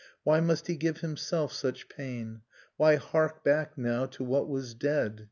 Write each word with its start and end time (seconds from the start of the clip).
Why 0.23 0.39
must 0.39 0.65
he 0.65 0.77
give 0.77 1.01
himself 1.01 1.53
such 1.53 1.87
pain? 1.87 2.41
Why 2.75 2.95
hark 2.95 3.43
back 3.43 3.77
now 3.77 4.07
to 4.07 4.23
what 4.23 4.49
was 4.49 4.73
dead? 4.73 5.19